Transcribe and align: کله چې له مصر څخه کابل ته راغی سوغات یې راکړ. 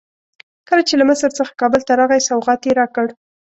کله 0.69 0.81
چې 0.87 0.93
له 0.99 1.05
مصر 1.09 1.29
څخه 1.37 1.57
کابل 1.61 1.81
ته 1.87 1.93
راغی 1.99 2.21
سوغات 2.29 2.61
یې 2.67 2.73
راکړ. 2.79 3.07